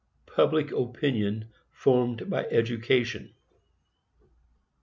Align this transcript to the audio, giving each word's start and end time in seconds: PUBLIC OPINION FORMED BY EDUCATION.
PUBLIC 0.25 0.71
OPINION 0.71 1.45
FORMED 1.69 2.27
BY 2.27 2.45
EDUCATION. 2.45 3.35